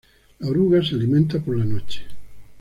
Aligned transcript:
La 0.39 0.47
oruga 0.49 0.81
se 0.83 0.95
alimenta 0.95 1.37
por 1.39 1.55
la 1.59 1.63
noche. 1.63 2.01